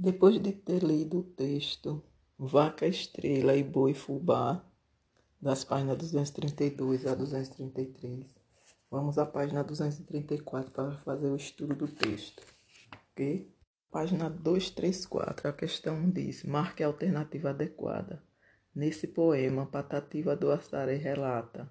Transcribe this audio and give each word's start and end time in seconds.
Depois 0.00 0.40
de 0.40 0.52
ter 0.52 0.84
lido 0.84 1.18
o 1.18 1.22
texto 1.24 2.00
Vaca 2.38 2.86
Estrela 2.86 3.56
e 3.56 3.64
Boi 3.64 3.94
Fubá, 3.94 4.64
das 5.42 5.64
páginas 5.64 5.98
232 5.98 7.04
a 7.04 7.16
233, 7.16 8.24
vamos 8.88 9.18
à 9.18 9.26
página 9.26 9.64
234 9.64 10.70
para 10.70 10.92
fazer 10.98 11.26
o 11.26 11.34
estudo 11.34 11.74
do 11.74 11.88
texto. 11.88 12.44
Ok? 13.10 13.52
Página 13.90 14.30
234, 14.30 15.48
a 15.48 15.52
questão 15.52 16.08
diz: 16.08 16.44
marque 16.44 16.84
a 16.84 16.86
alternativa 16.86 17.50
adequada. 17.50 18.22
Nesse 18.72 19.08
poema, 19.08 19.66
Patativa 19.66 20.36
do 20.36 20.52
Assaré 20.52 20.94
relata. 20.94 21.68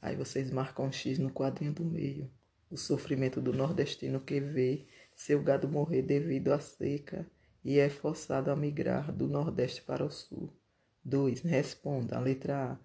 Aí 0.00 0.14
vocês 0.14 0.48
marcam 0.48 0.86
um 0.86 0.92
X 0.92 1.18
no 1.18 1.32
quadrinho 1.32 1.72
do 1.72 1.84
meio. 1.84 2.30
O 2.70 2.76
sofrimento 2.76 3.40
do 3.40 3.52
nordestino 3.52 4.20
que 4.20 4.38
vê 4.38 4.86
seu 5.16 5.42
gado 5.42 5.68
morrer 5.68 6.02
devido 6.02 6.52
à 6.52 6.60
seca 6.60 7.28
e 7.64 7.78
é 7.78 7.88
forçado 7.88 8.50
a 8.50 8.56
migrar 8.56 9.10
do 9.10 9.26
Nordeste 9.26 9.82
para 9.82 10.04
o 10.04 10.10
Sul. 10.10 10.52
2. 11.04 11.40
Responda. 11.42 12.18
Letra 12.18 12.72
A. 12.72 12.78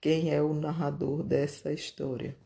Quem 0.00 0.30
é 0.30 0.42
o 0.42 0.54
narrador 0.54 1.22
dessa 1.22 1.72
história? 1.72 2.36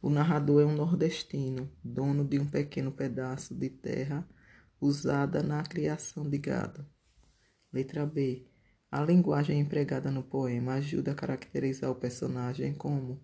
O 0.00 0.10
narrador 0.10 0.62
é 0.62 0.64
um 0.64 0.74
nordestino, 0.74 1.70
dono 1.82 2.24
de 2.24 2.38
um 2.38 2.46
pequeno 2.46 2.90
pedaço 2.90 3.54
de 3.54 3.70
terra 3.70 4.28
usada 4.80 5.42
na 5.42 5.62
criação 5.62 6.28
de 6.28 6.38
gado. 6.38 6.84
Letra 7.72 8.04
B. 8.04 8.46
A 8.90 9.00
linguagem 9.00 9.60
empregada 9.60 10.10
no 10.10 10.22
poema 10.22 10.74
ajuda 10.74 11.12
a 11.12 11.14
caracterizar 11.14 11.90
o 11.90 11.94
personagem 11.94 12.74
como 12.74 13.22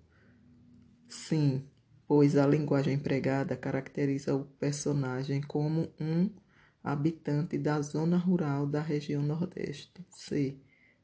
Sim, 1.08 1.68
pois 2.06 2.36
a 2.36 2.46
linguagem 2.46 2.94
empregada 2.94 3.56
caracteriza 3.56 4.34
o 4.34 4.44
personagem 4.44 5.42
como 5.42 5.92
um 6.00 6.30
habitante 6.82 7.58
da 7.58 7.80
zona 7.80 8.16
rural 8.16 8.66
da 8.66 8.80
região 8.80 9.22
Nordeste. 9.22 10.04
C. 10.10 10.58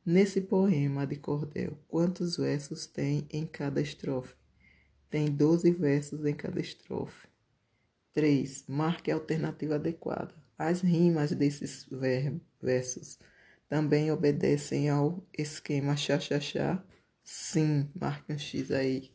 Nesse 0.04 0.40
poema 0.40 1.06
de 1.06 1.16
cordel, 1.16 1.78
quantos 1.88 2.36
versos 2.36 2.86
tem 2.86 3.26
em 3.30 3.46
cada 3.46 3.80
estrofe? 3.80 4.34
Tem 5.08 5.30
12 5.30 5.70
versos 5.70 6.24
em 6.24 6.34
cada 6.34 6.60
estrofe. 6.60 7.28
3. 8.12 8.64
Marque 8.68 9.10
a 9.10 9.14
alternativa 9.14 9.76
adequada. 9.76 10.34
As 10.58 10.82
rimas 10.82 11.32
desses 11.32 11.88
versos 12.60 13.18
também 13.68 14.10
obedecem 14.10 14.88
ao 14.88 15.26
esquema 15.36 15.96
chá-chá-chá? 15.96 16.84
Sim, 17.22 17.90
marque 17.94 18.32
um 18.32 18.38
X 18.38 18.70
aí. 18.70 19.10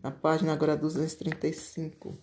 Na 0.00 0.10
página 0.10 0.52
agora 0.52 0.76
235. 0.76 2.20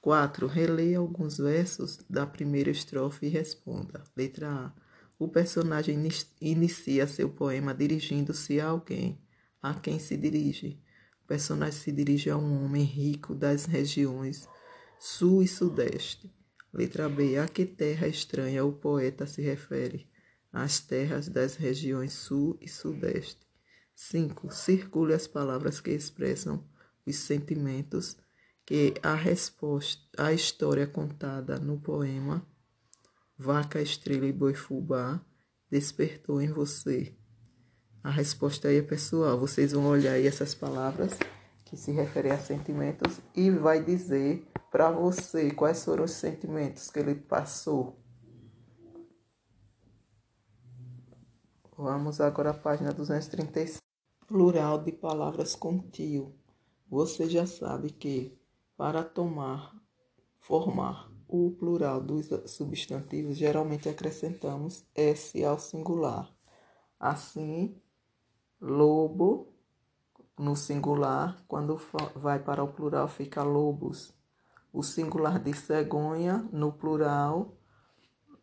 4. 0.00 0.46
Releia 0.46 0.98
alguns 0.98 1.38
versos 1.38 1.98
da 2.08 2.26
primeira 2.26 2.70
estrofe 2.70 3.26
e 3.26 3.28
responda. 3.28 4.02
Letra 4.16 4.48
A. 4.48 4.72
O 5.18 5.28
personagem 5.28 6.02
inicia 6.40 7.06
seu 7.06 7.28
poema 7.28 7.74
dirigindo-se 7.74 8.58
a 8.58 8.68
alguém. 8.68 9.20
A 9.60 9.74
quem 9.74 9.98
se 9.98 10.16
dirige? 10.16 10.82
O 11.22 11.26
personagem 11.26 11.78
se 11.78 11.92
dirige 11.92 12.30
a 12.30 12.36
um 12.38 12.64
homem 12.64 12.84
rico 12.84 13.34
das 13.34 13.66
regiões 13.66 14.48
sul 14.98 15.42
e 15.42 15.48
sudeste. 15.48 16.32
Letra 16.72 17.08
B. 17.08 17.36
A 17.36 17.46
que 17.46 17.66
terra 17.66 18.08
estranha 18.08 18.64
o 18.64 18.72
poeta 18.72 19.26
se 19.26 19.42
refere? 19.42 20.08
As 20.50 20.80
terras 20.80 21.28
das 21.28 21.56
regiões 21.56 22.14
sul 22.14 22.56
e 22.60 22.68
sudeste. 22.68 23.46
5. 23.94 24.50
Circule 24.50 25.12
as 25.12 25.26
palavras 25.26 25.78
que 25.78 25.90
expressam 25.90 26.64
os 27.06 27.16
sentimentos 27.16 28.16
que 28.70 28.94
a 29.02 29.16
resposta, 29.16 30.00
a 30.16 30.32
história 30.32 30.86
contada 30.86 31.58
no 31.58 31.80
poema 31.80 32.46
Vaca, 33.36 33.82
Estrela 33.82 34.26
e 34.26 34.32
Boi 34.32 34.54
Fubá 34.54 35.20
despertou 35.68 36.40
em 36.40 36.52
você. 36.52 37.12
A 38.00 38.10
resposta 38.10 38.68
aí 38.68 38.76
é 38.76 38.82
pessoal. 38.82 39.36
Vocês 39.40 39.72
vão 39.72 39.88
olhar 39.88 40.12
aí 40.12 40.24
essas 40.24 40.54
palavras 40.54 41.18
que 41.64 41.76
se 41.76 41.90
referem 41.90 42.30
a 42.30 42.38
sentimentos 42.38 43.20
e 43.34 43.50
vai 43.50 43.82
dizer 43.82 44.46
para 44.70 44.88
você 44.92 45.50
quais 45.50 45.84
foram 45.84 46.04
os 46.04 46.12
sentimentos 46.12 46.90
que 46.90 47.00
ele 47.00 47.16
passou. 47.16 47.98
Vamos 51.76 52.20
agora 52.20 52.50
à 52.50 52.54
página 52.54 52.92
236. 52.92 53.78
Plural 54.28 54.78
de 54.78 54.92
palavras 54.92 55.56
com 55.56 55.76
tio. 55.90 56.32
Você 56.88 57.28
já 57.28 57.48
sabe 57.48 57.90
que 57.90 58.39
para 58.80 59.04
tomar, 59.04 59.76
formar 60.38 61.12
o 61.28 61.50
plural 61.50 62.00
dos 62.00 62.30
substantivos, 62.46 63.36
geralmente 63.36 63.90
acrescentamos 63.90 64.86
S 64.94 65.44
ao 65.44 65.58
singular. 65.58 66.34
Assim, 66.98 67.78
lobo 68.58 69.52
no 70.38 70.56
singular, 70.56 71.44
quando 71.46 71.78
vai 72.16 72.38
para 72.38 72.64
o 72.64 72.72
plural, 72.72 73.06
fica 73.06 73.42
lobos. 73.42 74.14
O 74.72 74.82
singular 74.82 75.38
de 75.38 75.52
cegonha, 75.52 76.48
no 76.50 76.72
plural, 76.72 77.58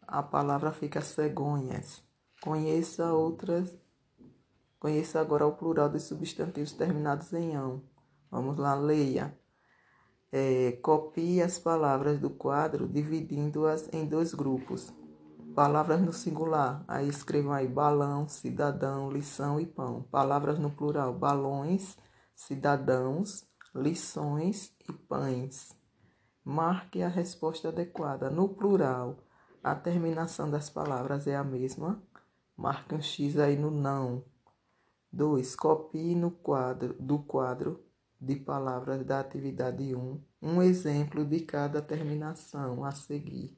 a 0.04 0.22
palavra 0.22 0.72
fica 0.72 1.02
cegonhas. 1.02 2.04
Conheça 2.44 3.12
outras. 3.12 3.76
Conheça 4.80 5.20
agora 5.20 5.48
o 5.48 5.56
plural 5.56 5.90
dos 5.90 6.04
substantivos 6.04 6.74
terminados 6.74 7.34
em 7.34 7.56
ão. 7.56 7.82
Vamos 8.30 8.56
lá, 8.56 8.76
leia 8.76 9.36
é, 10.38 10.72
copie 10.84 11.42
as 11.42 11.58
palavras 11.58 12.20
do 12.20 12.30
quadro, 12.30 12.88
dividindo-as 12.88 13.92
em 13.92 14.06
dois 14.06 14.36
grupos. 14.36 14.94
Palavras 15.56 16.00
no 16.00 16.14
singular, 16.14 16.86
aí 16.88 17.10
escrevam 17.10 17.52
aí 17.52 17.68
balão, 17.68 18.30
cidadão, 18.30 19.10
lição 19.10 19.60
e 19.60 19.66
pão. 19.66 20.04
Palavras 20.12 20.60
no 20.60 20.70
plural, 20.70 21.12
balões, 21.12 21.98
cidadãos, 22.36 23.48
lições 23.74 24.76
e 24.88 24.94
pães. 24.94 25.76
Marque 26.46 27.02
a 27.02 27.08
resposta 27.08 27.70
adequada. 27.70 28.30
No 28.30 28.50
plural, 28.50 29.18
a 29.64 29.74
terminação 29.74 30.52
das 30.52 30.70
palavras 30.70 31.26
é 31.26 31.36
a 31.36 31.44
mesma. 31.44 32.00
Marque 32.56 32.94
um 32.94 33.02
X 33.02 33.40
aí 33.40 33.58
no 33.58 33.72
não. 33.72 34.24
2. 35.12 35.56
Copie 35.56 36.14
no 36.14 36.30
quadro 36.30 36.96
do 37.00 37.18
quadro 37.18 37.84
de 38.20 38.36
palavras 38.36 39.06
da 39.06 39.20
atividade 39.20 39.96
1, 39.96 40.20
um 40.42 40.62
exemplo 40.62 41.26
de 41.26 41.40
cada 41.42 41.82
terminação 41.82 42.84
a 42.84 42.92
seguir. 42.92 43.58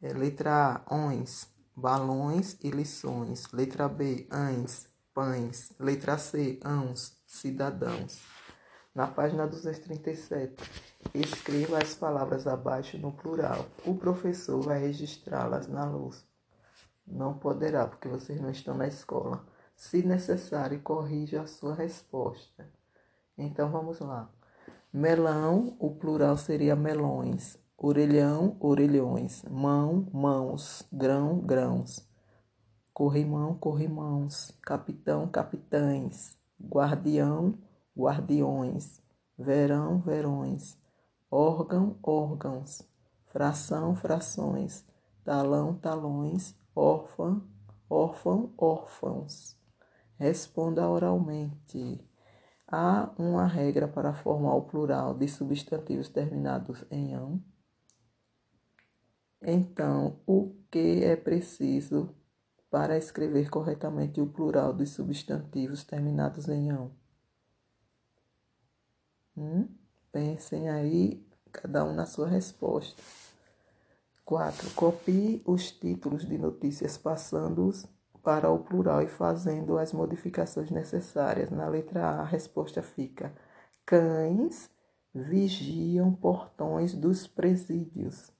É, 0.00 0.12
letra 0.12 0.84
A, 0.86 0.94
ons, 0.94 1.48
balões 1.74 2.56
e 2.62 2.70
lições. 2.70 3.50
Letra 3.52 3.88
B, 3.88 4.26
ães, 4.30 4.88
pães. 5.14 5.72
Letra 5.78 6.18
C, 6.18 6.60
ãos, 6.64 7.16
cidadãos. 7.26 8.20
Na 8.94 9.06
página 9.06 9.46
237, 9.46 10.56
escreva 11.14 11.78
as 11.78 11.94
palavras 11.94 12.46
abaixo 12.46 12.98
no 12.98 13.12
plural. 13.12 13.66
O 13.86 13.94
professor 13.94 14.60
vai 14.60 14.80
registrá-las 14.80 15.68
na 15.68 15.84
luz. 15.84 16.26
Não 17.06 17.38
poderá, 17.38 17.86
porque 17.86 18.08
vocês 18.08 18.40
não 18.40 18.50
estão 18.50 18.76
na 18.76 18.86
escola. 18.86 19.44
Se 19.76 20.02
necessário, 20.02 20.80
corrija 20.82 21.42
a 21.42 21.46
sua 21.46 21.74
resposta. 21.74 22.68
Então 23.36 23.70
vamos 23.70 24.00
lá. 24.00 24.28
Melão, 24.98 25.76
o 25.78 25.92
plural 25.92 26.36
seria 26.36 26.74
melões. 26.74 27.56
Orelhão, 27.76 28.56
orelhões. 28.58 29.44
Mão, 29.44 30.08
mãos. 30.12 30.82
Grão, 30.92 31.38
grãos. 31.38 32.04
Corrimão, 32.92 33.54
corrimãos. 33.54 34.50
Capitão, 34.60 35.28
capitães. 35.28 36.36
Guardião, 36.60 37.56
guardiões. 37.96 39.00
Verão, 39.38 40.00
verões. 40.00 40.76
Órgão, 41.30 41.96
órgãos. 42.02 42.82
Fração, 43.26 43.94
frações. 43.94 44.84
Talão, 45.22 45.74
talões. 45.74 46.56
Órfã, 46.74 47.40
órfão, 47.88 48.52
órfãos. 48.58 49.56
Responda 50.18 50.88
oralmente. 50.88 52.07
Há 52.70 53.10
uma 53.16 53.46
regra 53.46 53.88
para 53.88 54.12
formar 54.12 54.54
o 54.54 54.62
plural 54.62 55.14
de 55.14 55.26
substantivos 55.26 56.10
terminados 56.10 56.84
em 56.90 57.14
ão? 57.14 57.42
Então, 59.40 60.20
o 60.26 60.54
que 60.70 61.02
é 61.02 61.16
preciso 61.16 62.14
para 62.70 62.98
escrever 62.98 63.48
corretamente 63.48 64.20
o 64.20 64.26
plural 64.26 64.74
dos 64.74 64.90
substantivos 64.90 65.82
terminados 65.82 66.46
em 66.46 66.70
ão? 66.70 66.90
Hum? 69.34 69.66
Pensem 70.12 70.68
aí, 70.68 71.26
cada 71.50 71.86
um 71.86 71.94
na 71.94 72.04
sua 72.04 72.28
resposta. 72.28 73.02
4. 74.26 74.70
Copie 74.72 75.40
os 75.46 75.70
títulos 75.70 76.26
de 76.28 76.36
notícias 76.36 76.98
passando-os 76.98 77.86
para 78.28 78.50
o 78.50 78.58
plural 78.58 79.00
e 79.00 79.08
fazendo 79.08 79.78
as 79.78 79.94
modificações 79.94 80.70
necessárias. 80.70 81.48
Na 81.48 81.66
letra 81.66 82.04
A, 82.04 82.20
a 82.20 82.24
resposta 82.24 82.82
fica: 82.82 83.32
cães 83.86 84.68
vigiam 85.14 86.12
portões 86.12 86.92
dos 86.92 87.26
presídios. 87.26 88.30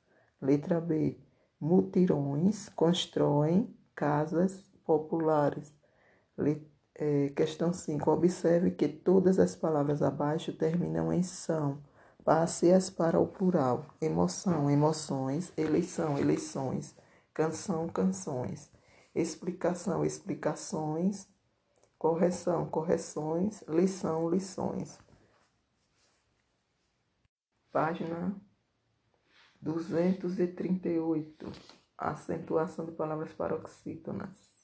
Letra 0.42 0.78
B: 0.78 1.18
mutirões 1.58 2.68
constroem 2.68 3.74
casas 3.94 4.62
populares. 4.84 5.74
É, 6.94 7.30
questão 7.30 7.72
5. 7.72 8.10
Observe 8.10 8.72
que 8.72 8.88
todas 8.88 9.38
as 9.38 9.56
palavras 9.56 10.02
abaixo 10.02 10.52
terminam 10.52 11.10
em 11.10 11.22
são. 11.22 11.78
Passe-as 12.22 12.90
para 12.90 13.18
o 13.18 13.26
plural. 13.26 13.86
Emoção, 14.02 14.70
emoções. 14.70 15.50
Eleição, 15.56 16.18
eleições. 16.18 16.94
Canção, 17.32 17.88
canções. 17.88 18.70
Explicação, 19.14 20.04
explicações. 20.04 21.28
Correção, 21.98 22.68
correções. 22.68 23.62
Lição, 23.68 24.28
lições. 24.30 24.98
Página 27.70 28.34
238. 29.60 31.52
Acentuação 31.96 32.86
de 32.86 32.92
palavras 32.92 33.32
paroxítonas. 33.32 34.58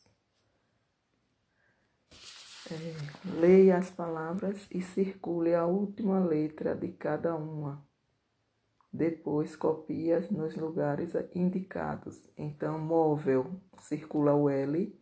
É, 2.71 3.31
leia 3.41 3.77
as 3.77 3.91
palavras 3.91 4.67
e 4.71 4.81
circule 4.81 5.55
a 5.55 5.67
última 5.67 6.19
letra 6.19 6.75
de 6.75 6.93
cada 6.93 7.37
uma. 7.37 7.87
Depois 8.95 9.57
copia 9.57 10.25
nos 10.31 10.55
lugares 10.55 11.15
indicados. 11.35 12.31
Então, 12.39 12.79
móvel, 12.79 13.51
circula 13.81 14.37
o 14.37 14.49
L. 14.49 14.97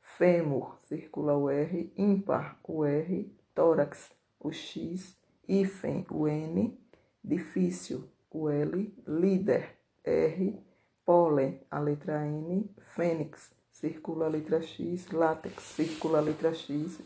Fêmur, 0.00 0.78
circula 0.82 1.36
o 1.36 1.50
R. 1.50 1.92
Ímpar, 1.96 2.60
o 2.62 2.84
R. 2.84 3.36
Tórax, 3.52 4.12
o 4.38 4.52
X. 4.52 5.18
Hífen, 5.48 6.06
o 6.08 6.28
N. 6.28 6.78
Difícil, 7.24 8.08
o 8.30 8.48
L. 8.48 8.94
Líder, 9.08 9.76
R. 10.04 10.64
Pólen, 11.04 11.60
a 11.68 11.80
letra 11.80 12.24
N. 12.24 12.70
Fênix, 12.94 13.50
circula 13.72 14.26
a 14.26 14.28
letra 14.28 14.62
X, 14.62 15.10
látex, 15.10 15.64
circula 15.64 16.18
a 16.18 16.22
letra 16.22 16.54
X, 16.54 17.00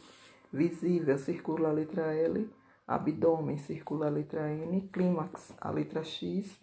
visível, 0.53 1.17
circula 1.17 1.71
a 1.71 1.73
letra 1.73 2.15
L, 2.15 2.47
abdômen, 2.87 3.59
circula 3.59 4.06
a 4.06 4.11
letra 4.11 4.53
N, 4.53 4.88
clímax, 4.93 5.53
a 5.61 5.71
letra 5.71 6.05
X, 6.05 6.61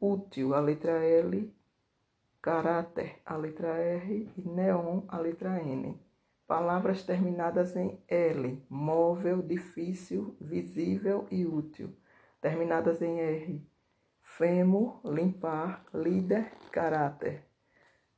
útil, 0.00 0.54
a 0.54 0.60
letra 0.60 1.04
L, 1.04 1.52
caráter, 2.40 3.20
a 3.24 3.36
letra 3.36 3.68
R 3.78 4.28
e 4.36 4.48
neon, 4.48 5.02
a 5.08 5.18
letra 5.18 5.62
N. 5.62 5.96
Palavras 6.46 7.04
terminadas 7.04 7.76
em 7.76 7.98
L, 8.08 8.60
móvel, 8.68 9.40
difícil, 9.40 10.36
visível 10.40 11.26
e 11.30 11.46
útil. 11.46 11.94
Terminadas 12.40 13.00
em 13.00 13.20
R, 13.20 13.64
fêmur, 14.20 15.00
limpar, 15.04 15.84
líder, 15.94 16.52
caráter. 16.72 17.44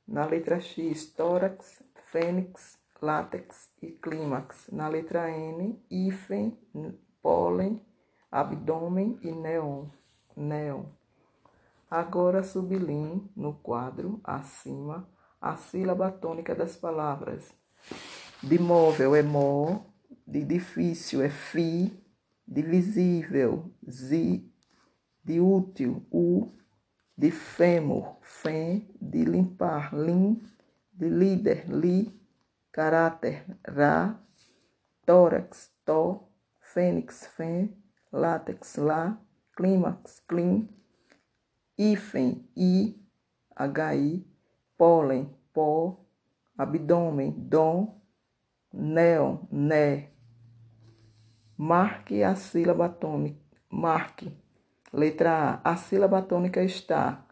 Na 0.09 0.25
letra 0.25 0.59
X, 0.59 1.07
tórax, 1.07 1.83
fênix, 2.11 2.79
látex 3.01 3.71
e 3.83 3.91
clímax. 3.91 4.69
Na 4.73 4.89
letra 4.89 5.31
N, 5.31 5.79
hífen, 5.91 6.59
pólen, 7.25 7.81
abdômen 8.31 9.19
e 9.23 9.33
neon. 9.33 9.89
neon. 10.37 10.85
Agora 11.91 12.43
sublinhe 12.43 13.31
no 13.35 13.55
quadro 13.55 14.21
acima 14.23 15.09
a 15.41 15.57
sílaba 15.57 16.11
tônica 16.13 16.55
das 16.55 16.77
palavras. 16.77 17.51
De 18.43 18.59
móvel 18.59 19.15
é 19.15 19.23
mó, 19.23 19.87
de 20.27 20.45
difícil 20.45 21.23
é 21.23 21.31
fi, 21.31 21.99
de 22.47 22.61
visível, 22.61 23.73
zi, 23.89 24.53
de 25.25 25.41
útil, 25.41 26.07
u, 26.11 26.53
de 27.17 27.31
fêmur, 27.31 28.19
fém, 28.21 28.87
de 29.01 29.25
limpar, 29.25 29.95
lim, 29.95 30.43
de 30.93 31.09
líder, 31.09 31.71
li, 31.71 32.11
caráter, 32.71 33.47
ra, 33.67 34.21
tórax, 35.07 35.71
tó, 35.87 36.34
fênix, 36.75 37.27
fém, 37.29 37.75
látex, 38.13 38.77
lá, 38.77 39.19
clímax, 39.57 40.21
clim, 40.29 40.69
hífen, 41.79 42.47
i, 42.55 43.01
hi, 43.59 44.27
pólen, 44.77 45.35
pó, 45.55 46.05
abdômen, 46.59 47.31
dom, 47.31 47.99
néon, 48.73 49.47
né. 49.51 50.11
Marque 51.57 52.23
a 52.23 52.35
sílaba 52.35 52.89
tônica, 52.89 53.41
marque 53.71 54.37
Letra 54.95 55.61
A. 55.65 55.73
A 55.73 55.77
sílaba 55.77 56.23
tônica 56.23 56.63
está. 56.63 57.27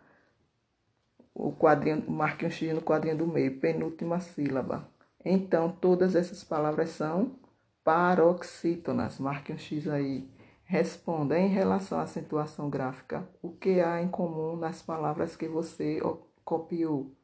O 1.32 1.52
quadrinho, 1.52 2.10
marque 2.10 2.44
um 2.44 2.50
X 2.50 2.74
no 2.74 2.82
quadrinho 2.82 3.16
do 3.16 3.26
meio, 3.26 3.60
penúltima 3.60 4.18
sílaba. 4.18 4.88
Então, 5.24 5.70
todas 5.70 6.16
essas 6.16 6.42
palavras 6.42 6.90
são 6.90 7.36
paroxítonas. 7.84 9.18
Marque 9.18 9.52
um 9.52 9.58
X 9.58 9.88
aí. 9.88 10.28
Responda 10.64 11.38
em 11.38 11.48
relação 11.48 11.98
à 11.98 12.02
acentuação 12.02 12.70
gráfica. 12.70 13.28
O 13.42 13.50
que 13.50 13.80
há 13.80 14.02
em 14.02 14.08
comum 14.08 14.56
nas 14.56 14.82
palavras 14.82 15.36
que 15.36 15.48
você 15.48 16.00
copiou? 16.44 17.14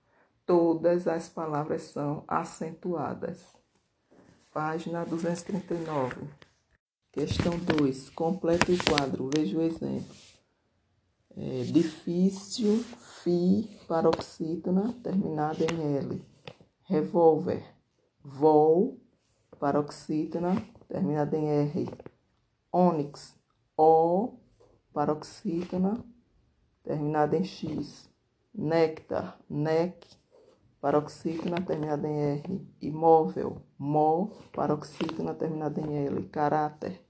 Todas 0.44 1.06
as 1.06 1.28
palavras 1.28 1.82
são 1.82 2.24
acentuadas. 2.26 3.44
Página 4.52 5.04
239. 5.04 6.22
Questão 7.12 7.58
2. 7.58 8.10
Complete 8.10 8.72
o 8.72 8.84
quadro. 8.84 9.30
Veja 9.34 9.58
o 9.58 9.62
exemplo 9.62 10.14
é, 11.38 11.62
difícil, 11.62 12.82
fi, 13.22 13.68
paroxítona, 13.86 14.92
terminada 15.04 15.64
em 15.64 15.96
L. 15.96 16.22
Revólver, 16.82 17.62
vol, 18.24 18.98
paroxítona, 19.58 20.56
terminada 20.88 21.36
em 21.36 21.48
R. 21.48 21.88
Ônix, 22.72 23.36
O, 23.76 24.34
paroxítona, 24.92 26.04
terminada 26.82 27.36
em 27.36 27.44
X. 27.44 28.08
Néctar, 28.54 29.38
nec, 29.48 30.04
paroxítona, 30.80 31.60
terminada 31.60 32.08
em 32.08 32.18
R. 32.18 32.68
Imóvel, 32.80 33.62
mo, 33.78 34.32
paroxítona, 34.52 35.34
terminada 35.34 35.80
em 35.80 36.06
L. 36.06 36.28
Caráter, 36.28 37.00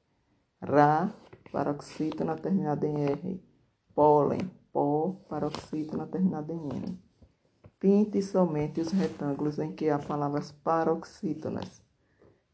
ra, 0.61 1.15
paroxítona, 1.51 2.37
terminada 2.37 2.87
em 2.87 3.05
R 3.05 3.49
pólen, 3.99 4.49
pó, 4.73 5.17
paroxítona 5.29 6.07
terminada 6.07 6.53
em 6.53 6.69
N. 6.69 7.03
Pinte 7.81 8.23
somente 8.23 8.81
os 8.81 8.93
retângulos 8.93 9.59
em 9.59 9.73
que 9.73 9.91
há 9.91 9.99
palavras 9.99 10.53
paroxítonas. 10.53 11.83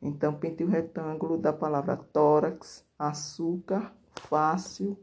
Então, 0.05 0.39
pinte 0.39 0.63
o 0.63 0.69
retângulo 0.69 1.39
da 1.39 1.51
palavra 1.51 1.97
tórax, 1.97 2.87
açúcar, 2.99 3.91
fácil, 4.21 4.99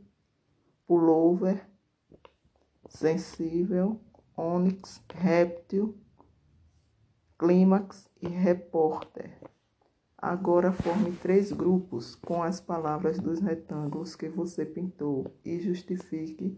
pullover, 0.86 1.68
sensível, 2.88 4.00
ônix, 4.38 5.04
réptil, 5.12 5.98
clímax 7.36 8.12
e 8.22 8.28
repórter. 8.28 9.42
Agora 10.16 10.72
forme 10.72 11.12
três 11.14 11.52
grupos 11.52 12.14
com 12.14 12.44
as 12.44 12.62
palavras 12.62 13.20
dos 13.20 13.40
retângulos 13.40 14.16
que 14.16 14.30
você 14.30 14.64
pintou 14.64 15.34
e 15.44 15.60
justifique 15.60 16.56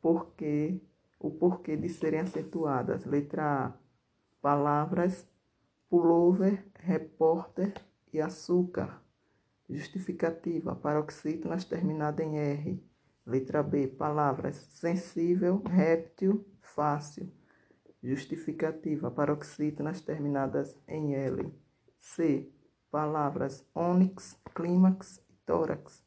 porquê, 0.00 0.80
o 1.18 1.28
porquê 1.28 1.76
de 1.76 1.88
serem 1.88 2.20
acentuadas. 2.20 3.04
Letra 3.04 3.66
A. 3.66 3.72
Palavras 4.40 5.26
pullover, 5.90 6.66
repórter 6.78 7.74
e 8.12 8.20
açúcar. 8.20 9.02
Justificativa. 9.68 10.74
Paroxítonas 10.74 11.66
terminada 11.66 12.22
em 12.22 12.38
R. 12.38 12.82
Letra 13.26 13.62
B. 13.62 13.88
Palavras 13.88 14.56
sensível, 14.56 15.62
réptil, 15.66 16.46
fácil. 16.62 17.30
Justificativa. 18.02 19.10
Paroxítonas 19.10 20.00
terminadas 20.00 20.74
em 20.88 21.14
L. 21.14 21.52
C 21.98 22.50
palavras 22.90 23.64
ônix, 23.74 24.38
clímax 24.54 25.18
e 25.28 25.34
tórax. 25.46 26.04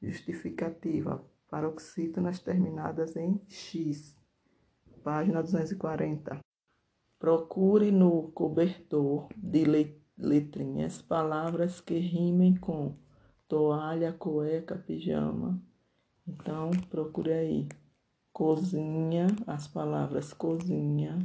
Justificativa, 0.00 1.22
paroxítonas 1.48 2.38
terminadas 2.38 3.16
em 3.16 3.40
X. 3.48 4.16
Página 5.02 5.42
240. 5.42 6.38
Procure 7.20 7.92
no 7.92 8.32
cobertor 8.32 9.28
de 9.36 9.64
letrinhas 10.16 11.02
palavras 11.02 11.80
que 11.80 11.98
rimem 11.98 12.56
com 12.56 12.96
toalha, 13.46 14.10
cueca, 14.10 14.76
pijama. 14.76 15.62
Então, 16.26 16.70
procure 16.88 17.32
aí. 17.32 17.68
Cozinha, 18.32 19.26
as 19.46 19.68
palavras 19.68 20.32
cozinha, 20.32 21.18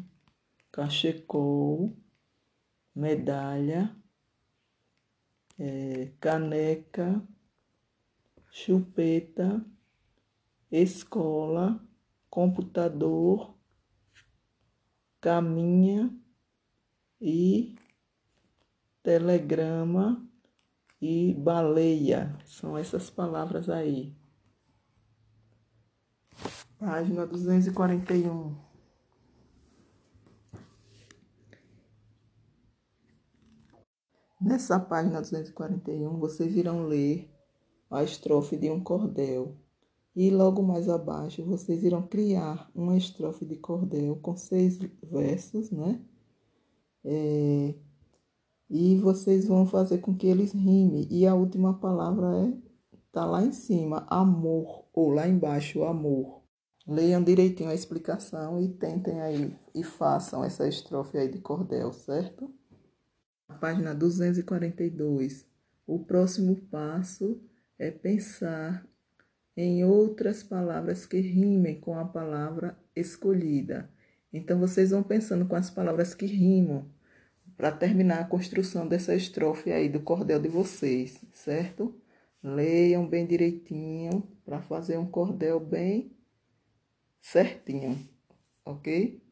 cachecol, 0.69 1.95
medalha, 2.93 3.95
é, 5.57 6.11
caneca, 6.19 7.25
chupeta, 8.51 9.65
escola, 10.69 11.81
computador, 12.29 13.54
caminha 15.25 16.15
e 17.19 17.75
telegrama 19.01 20.23
e 21.01 21.33
baleia. 21.33 22.37
São 22.45 22.77
essas 22.77 23.09
palavras 23.09 23.67
aí. 23.67 24.15
Página 26.77 27.25
241. 27.25 28.55
Nessa 34.39 34.79
página 34.79 35.21
241, 35.21 36.19
vocês 36.19 36.55
irão 36.55 36.85
ler 36.85 37.33
a 37.89 38.03
estrofe 38.03 38.55
de 38.55 38.69
um 38.69 38.79
cordel. 38.79 39.57
E 40.15 40.29
logo 40.29 40.63
mais 40.63 40.87
abaixo, 40.87 41.43
vocês 41.43 41.83
irão 41.83 42.01
criar 42.07 42.71
uma 42.73 42.95
estrofe 42.95 43.45
de 43.45 43.57
cordel 43.57 44.15
com 44.17 44.37
seis 44.37 44.79
versos, 45.03 45.71
né? 45.71 46.01
É, 47.03 47.75
e 48.69 48.95
vocês 48.97 49.47
vão 49.47 49.65
fazer 49.65 49.99
com 49.99 50.15
que 50.15 50.25
eles 50.25 50.53
rimem. 50.53 51.07
E 51.11 51.27
a 51.27 51.35
última 51.35 51.73
palavra 51.73 52.27
é 52.37 52.53
tá 53.11 53.25
lá 53.25 53.43
em 53.43 53.51
cima, 53.51 54.05
amor, 54.09 54.85
ou 54.93 55.09
lá 55.09 55.27
embaixo, 55.27 55.83
amor. 55.83 56.43
Leiam 56.87 57.23
direitinho 57.23 57.69
a 57.69 57.73
explicação 57.73 58.61
e 58.61 58.69
tentem 58.69 59.21
aí 59.21 59.55
e 59.73 59.83
façam 59.83 60.43
essa 60.43 60.67
estrofe 60.67 61.17
aí 61.17 61.29
de 61.29 61.39
cordel, 61.39 61.91
certo? 61.91 62.53
Página 63.59 63.93
242. 63.93 65.45
O 65.87 65.99
próximo 65.99 66.55
passo 66.69 67.41
é 67.79 67.89
pensar 67.89 68.85
em 69.55 69.85
outras 69.85 70.43
palavras 70.43 71.05
que 71.05 71.19
rimem 71.19 71.79
com 71.79 71.97
a 71.97 72.05
palavra 72.05 72.77
escolhida. 72.95 73.89
Então 74.31 74.59
vocês 74.59 74.91
vão 74.91 75.01
pensando 75.01 75.45
com 75.45 75.55
as 75.55 75.69
palavras 75.69 76.13
que 76.13 76.25
rimam 76.25 76.89
para 77.55 77.71
terminar 77.71 78.19
a 78.19 78.25
construção 78.25 78.87
dessa 78.87 79.15
estrofe 79.15 79.71
aí 79.71 79.87
do 79.87 80.01
cordel 80.01 80.41
de 80.41 80.49
vocês, 80.49 81.23
certo? 81.31 81.95
Leiam 82.43 83.07
bem 83.07 83.25
direitinho 83.25 84.27
para 84.43 84.61
fazer 84.61 84.97
um 84.97 85.05
cordel 85.05 85.59
bem 85.59 86.11
certinho, 87.21 87.97
ok? 88.65 89.23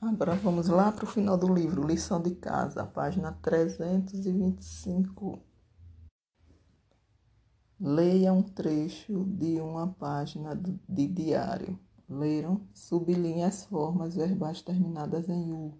Agora 0.00 0.34
vamos 0.34 0.68
lá 0.68 0.90
para 0.90 1.04
o 1.04 1.08
final 1.08 1.36
do 1.36 1.52
livro, 1.52 1.86
lição 1.86 2.22
de 2.22 2.34
casa, 2.34 2.86
página 2.86 3.32
325. 3.32 5.49
Leia 7.82 8.30
um 8.30 8.42
trecho 8.42 9.24
de 9.24 9.58
uma 9.58 9.88
página 9.94 10.54
de 10.54 11.08
diário. 11.08 11.80
Leram? 12.06 12.68
Sublinhe 12.74 13.42
as 13.42 13.64
formas 13.64 14.16
verbais 14.16 14.60
terminadas 14.60 15.30
em 15.30 15.50
U. 15.50 15.78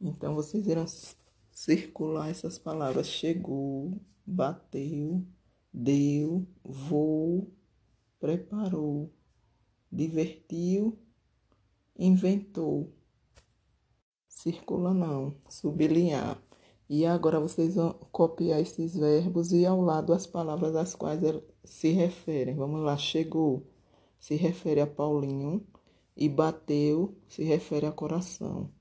Então 0.00 0.32
vocês 0.32 0.68
irão 0.68 0.86
circular 1.50 2.30
essas 2.30 2.56
palavras 2.56 3.08
chegou, 3.08 4.00
bateu, 4.24 5.26
deu, 5.72 6.46
vou, 6.62 7.52
preparou, 8.20 9.12
divertiu, 9.90 10.96
inventou. 11.98 12.94
Circula 14.28 14.94
não, 14.94 15.34
sublinhar. 15.48 16.40
E 16.92 17.06
agora 17.06 17.38
vocês 17.38 17.76
vão 17.76 17.92
copiar 18.10 18.60
esses 18.60 18.96
verbos 18.96 19.52
e 19.52 19.64
ao 19.64 19.80
lado 19.80 20.12
as 20.12 20.26
palavras 20.26 20.74
às 20.74 20.92
quais 20.92 21.20
se 21.62 21.90
referem. 21.90 22.56
Vamos 22.56 22.82
lá, 22.82 22.96
chegou, 22.96 23.64
se 24.18 24.34
refere 24.34 24.80
a 24.80 24.88
Paulinho, 24.88 25.64
e 26.16 26.28
bateu, 26.28 27.14
se 27.28 27.44
refere 27.44 27.86
a 27.86 27.92
coração. 27.92 28.72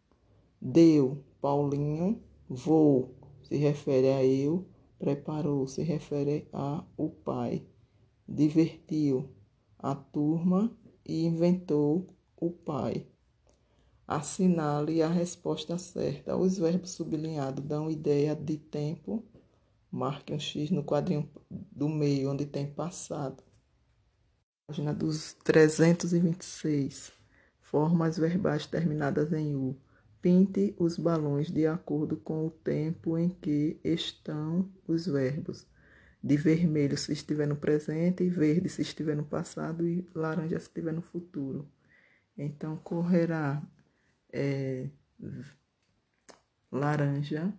Deu, 0.60 1.24
Paulinho, 1.40 2.20
vou, 2.50 3.14
se 3.44 3.56
refere 3.58 4.08
a 4.08 4.26
eu, 4.26 4.66
preparou, 4.98 5.68
se 5.68 5.84
refere 5.84 6.48
a 6.52 6.84
o 6.98 7.12
pai, 7.12 7.64
divertiu, 8.28 9.30
a 9.78 9.94
turma 9.94 10.76
e 11.06 11.28
inventou 11.28 12.08
o 12.36 12.50
pai. 12.50 13.06
Assinale 14.12 15.04
a 15.04 15.08
resposta 15.08 15.78
certa. 15.78 16.36
Os 16.36 16.58
verbos 16.58 16.90
sublinhados 16.94 17.64
dão 17.64 17.92
ideia 17.92 18.36
de 18.36 18.58
tempo. 18.58 19.24
Marque 19.92 20.34
um 20.34 20.40
X 20.40 20.72
no 20.72 20.84
quadrinho 20.84 21.30
do 21.48 21.88
meio, 21.88 22.32
onde 22.32 22.48
tem 22.48 22.66
passado. 22.66 23.44
Página 24.66 24.96
dos 24.96 25.34
326. 25.44 27.12
Formas 27.62 28.18
verbais 28.18 28.66
terminadas 28.66 29.32
em 29.32 29.56
U. 29.56 29.78
Pinte 30.20 30.74
os 30.80 30.98
balões 30.98 31.52
de 31.52 31.68
acordo 31.68 32.18
com 32.18 32.48
o 32.48 32.50
tempo 32.50 33.16
em 33.16 33.30
que 33.30 33.80
estão 33.84 34.68
os 34.88 35.06
verbos. 35.06 35.68
De 36.24 36.36
vermelho 36.36 36.98
se 36.98 37.14
estiver 37.14 37.48
no 37.48 37.56
presente, 37.56 38.28
verde 38.28 38.70
se 38.70 38.82
estiver 38.82 39.16
no 39.16 39.24
passado 39.24 39.88
e 39.88 40.10
laranja 40.16 40.60
se 40.60 40.66
estiver 40.66 40.94
no 40.94 41.04
futuro. 41.04 41.70
Então, 42.36 42.76
correrá 42.78 43.62
é, 44.32 44.90
laranja, 46.72 47.54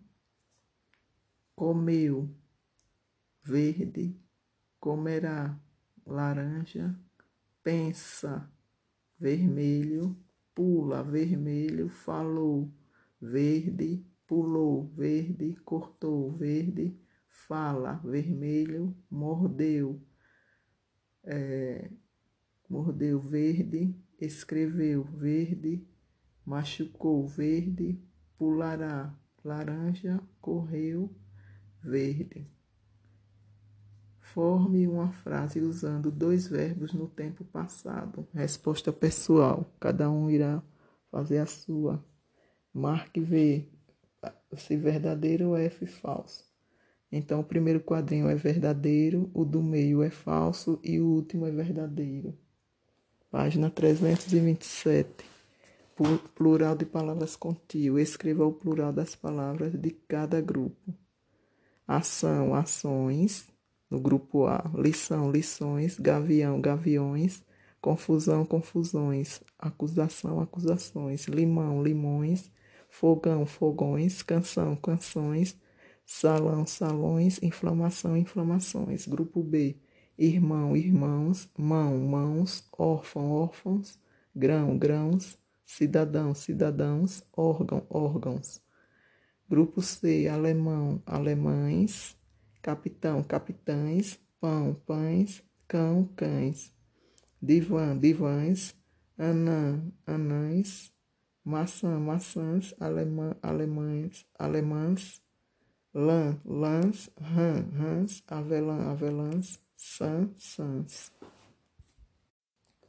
comeu, 1.54 2.34
verde, 3.42 4.16
comerá, 4.78 5.58
laranja, 6.06 6.98
pensa, 7.62 8.50
vermelho, 9.18 10.16
pula, 10.54 11.02
vermelho, 11.02 11.88
falou, 11.88 12.72
verde, 13.20 14.04
pulou, 14.26 14.86
verde, 14.94 15.56
cortou, 15.64 16.32
verde, 16.32 16.96
fala, 17.28 17.94
vermelho, 18.04 18.96
mordeu, 19.10 20.00
é, 21.24 21.90
mordeu, 22.68 23.20
verde, 23.20 23.94
escreveu, 24.20 25.04
verde, 25.04 25.86
machucou, 26.50 27.24
verde, 27.28 27.96
pulará, 28.36 29.14
laranja, 29.44 30.20
correu, 30.40 31.14
verde. 31.80 32.50
Forme 34.18 34.84
uma 34.88 35.12
frase 35.12 35.60
usando 35.60 36.10
dois 36.10 36.48
verbos 36.48 36.92
no 36.92 37.06
tempo 37.06 37.44
passado. 37.44 38.26
Resposta 38.34 38.92
pessoal. 38.92 39.72
Cada 39.78 40.10
um 40.10 40.28
irá 40.28 40.60
fazer 41.08 41.38
a 41.38 41.46
sua. 41.46 42.04
Marque 42.74 43.20
V 43.20 43.68
se 44.56 44.76
verdadeiro 44.76 45.50
ou 45.50 45.56
F 45.56 45.86
falso. 45.86 46.44
Então, 47.12 47.40
o 47.40 47.44
primeiro 47.44 47.80
quadrinho 47.80 48.28
é 48.28 48.34
verdadeiro, 48.34 49.30
o 49.32 49.44
do 49.44 49.62
meio 49.62 50.02
é 50.02 50.10
falso 50.10 50.80
e 50.82 51.00
o 51.00 51.06
último 51.06 51.46
é 51.46 51.50
verdadeiro. 51.52 52.36
Página 53.30 53.70
327. 53.70 55.39
Plural 56.34 56.74
de 56.74 56.86
palavras 56.86 57.36
contínuo. 57.36 57.98
Escreva 57.98 58.46
o 58.46 58.52
plural 58.52 58.92
das 58.92 59.14
palavras 59.14 59.72
de 59.72 59.90
cada 59.90 60.40
grupo. 60.40 60.94
Ação, 61.86 62.54
ações 62.54 63.48
no 63.90 64.00
grupo 64.00 64.46
A, 64.46 64.70
lição, 64.74 65.30
lições, 65.30 65.98
gavião, 65.98 66.60
gaviões, 66.60 67.42
confusão, 67.80 68.46
confusões, 68.46 69.40
acusação, 69.58 70.40
acusações, 70.40 71.26
limão, 71.26 71.82
limões, 71.82 72.50
fogão, 72.88 73.44
fogões, 73.44 74.22
canção, 74.22 74.76
canções, 74.76 75.58
salão, 76.06 76.64
salões, 76.66 77.42
inflamação, 77.42 78.16
inflamações. 78.16 79.06
Grupo 79.06 79.42
B, 79.42 79.76
irmão, 80.16 80.76
irmãos, 80.76 81.48
mão, 81.58 81.98
mãos, 81.98 82.68
órfão, 82.78 83.32
órfãos, 83.32 83.98
grão, 84.34 84.78
grãos, 84.78 85.39
cidadão, 85.70 86.34
cidadãos, 86.34 87.22
órgão, 87.32 87.86
órgãos. 87.88 88.60
Grupo 89.48 89.80
C, 89.80 90.26
alemão, 90.26 91.00
alemães, 91.06 92.16
capitão, 92.60 93.22
capitães, 93.22 94.18
pão, 94.40 94.74
pães, 94.74 95.42
cão, 95.68 96.04
cães, 96.16 96.74
divã, 97.40 97.96
divãs, 97.96 98.74
anã, 99.16 99.80
anães, 100.04 100.92
maçã, 101.44 102.00
maçãs, 102.00 102.74
alemã, 102.80 103.36
alemães, 103.40 104.26
alemãs, 104.36 105.22
lã, 105.94 106.36
lãs, 106.44 107.08
rã, 107.16 107.62
rãs, 107.72 108.24
avelã, 108.26 108.90
avelãs, 108.90 109.60
sã, 109.76 110.28
sãs. 110.36 111.12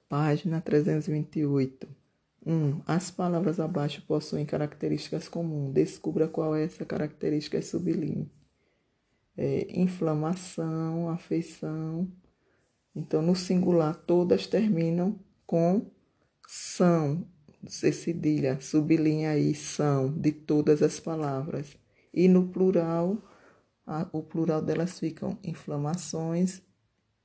Página 0.09 0.59
328. 0.59 2.00
1. 2.45 2.53
Um, 2.53 2.81
as 2.85 3.11
palavras 3.11 3.59
abaixo 3.59 4.03
possuem 4.07 4.45
características 4.45 5.27
comuns. 5.27 5.73
Descubra 5.73 6.27
qual 6.27 6.55
é 6.55 6.63
essa 6.63 6.85
característica 6.85 7.57
e 7.57 7.61
sublinhe 7.61 8.29
é, 9.37 9.67
inflamação, 9.79 11.09
afeição. 11.09 12.11
Então, 12.95 13.21
no 13.21 13.35
singular, 13.35 13.95
todas 13.95 14.47
terminam 14.47 15.19
com 15.45 15.89
são, 16.47 17.25
C 17.67 17.91
cedilha, 17.91 18.59
sublinha 18.59 19.31
aí, 19.31 19.55
são, 19.55 20.11
de 20.11 20.31
todas 20.31 20.81
as 20.81 20.99
palavras. 20.99 21.77
E 22.13 22.27
no 22.27 22.49
plural, 22.49 23.17
a, 23.85 24.07
o 24.11 24.21
plural 24.21 24.61
delas 24.61 24.99
ficam 24.99 25.37
inflamações, 25.43 26.61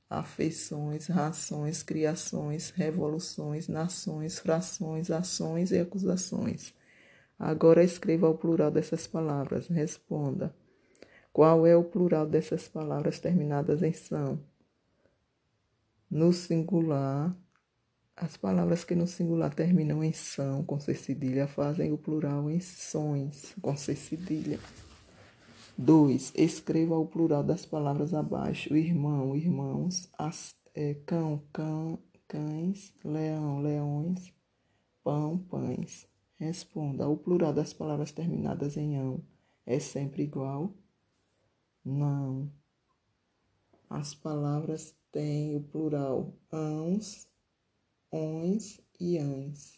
afeições, 0.09 1.07
rações, 1.07 1.83
criações, 1.83 2.69
revoluções, 2.69 3.67
nações, 3.67 4.39
frações, 4.39 5.11
ações 5.11 5.71
e 5.71 5.79
acusações. 5.79 6.73
Agora 7.37 7.83
escreva 7.83 8.29
o 8.29 8.37
plural 8.37 8.71
dessas 8.71 9.05
palavras. 9.05 9.67
Responda. 9.67 10.53
Qual 11.31 11.67
é 11.67 11.75
o 11.75 11.83
plural 11.83 12.25
dessas 12.25 12.67
palavras 12.67 13.19
terminadas 13.19 13.83
em 13.83 13.93
são? 13.93 14.39
No 16.09 16.33
singular, 16.33 17.35
as 18.15 18.35
palavras 18.37 18.83
que 18.83 18.95
no 18.95 19.05
singular 19.05 19.53
terminam 19.53 20.03
em 20.03 20.13
são 20.13 20.63
com 20.63 20.79
cedilha 20.79 21.47
fazem 21.47 21.93
o 21.93 21.97
plural 21.97 22.49
em 22.49 22.59
sons 22.59 23.53
com 23.61 23.77
cedilha. 23.77 24.57
2. 25.77 26.33
Escreva 26.35 26.97
o 26.97 27.05
plural 27.05 27.43
das 27.43 27.65
palavras 27.65 28.13
abaixo: 28.13 28.75
irmão, 28.75 29.35
irmãos, 29.35 30.09
as, 30.17 30.55
é, 30.73 30.95
cão, 31.05 31.43
cão, 31.53 31.99
cães, 32.27 32.93
leão, 33.03 33.61
leões, 33.61 34.33
pão, 35.03 35.37
pães. 35.37 36.07
Responda: 36.39 37.07
o 37.07 37.15
plural 37.15 37.53
das 37.53 37.73
palavras 37.73 38.11
terminadas 38.11 38.75
em 38.75 38.97
ão 38.97 39.23
é 39.65 39.79
sempre 39.79 40.23
igual? 40.23 40.73
Não. 41.85 42.51
As 43.89 44.15
palavras 44.15 44.95
têm 45.11 45.55
o 45.55 45.61
plural 45.61 46.33
ãos, 46.51 47.27
ões 48.11 48.81
e 48.99 49.17
ães. 49.17 49.76